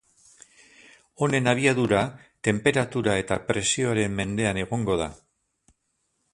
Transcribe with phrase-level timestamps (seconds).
[1.25, 2.01] Honen abiadura,
[2.49, 5.13] tenperatura eta presioaren mendean egongo da.